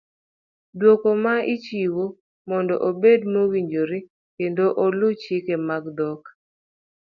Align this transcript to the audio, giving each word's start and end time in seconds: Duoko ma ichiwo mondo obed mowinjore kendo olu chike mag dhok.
Duoko 0.79 1.09
ma 1.23 1.33
ichiwo 1.55 2.05
mondo 2.49 2.75
obed 2.89 3.21
mowinjore 3.33 3.97
kendo 4.35 4.65
olu 4.83 5.07
chike 5.21 5.55
mag 5.69 5.83
dhok. 5.97 6.21